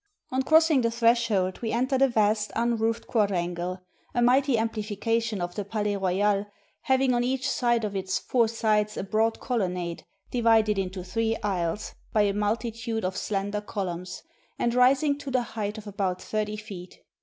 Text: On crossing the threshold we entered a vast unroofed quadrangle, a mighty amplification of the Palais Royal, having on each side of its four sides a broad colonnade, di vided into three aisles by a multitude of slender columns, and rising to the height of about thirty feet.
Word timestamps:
On 0.31 0.41
crossing 0.41 0.81
the 0.81 0.89
threshold 0.89 1.61
we 1.61 1.71
entered 1.71 2.01
a 2.01 2.07
vast 2.07 2.51
unroofed 2.55 3.05
quadrangle, 3.05 3.81
a 4.15 4.21
mighty 4.23 4.57
amplification 4.57 5.39
of 5.41 5.53
the 5.53 5.63
Palais 5.63 5.95
Royal, 5.95 6.47
having 6.81 7.13
on 7.13 7.23
each 7.23 7.47
side 7.47 7.85
of 7.85 7.95
its 7.95 8.17
four 8.17 8.47
sides 8.47 8.97
a 8.97 9.03
broad 9.03 9.39
colonnade, 9.39 10.03
di 10.31 10.41
vided 10.41 10.79
into 10.79 11.03
three 11.03 11.35
aisles 11.43 11.93
by 12.13 12.23
a 12.23 12.33
multitude 12.33 13.05
of 13.05 13.15
slender 13.15 13.61
columns, 13.61 14.23
and 14.57 14.73
rising 14.73 15.19
to 15.19 15.29
the 15.29 15.43
height 15.43 15.77
of 15.77 15.85
about 15.85 16.19
thirty 16.19 16.57
feet. 16.57 17.03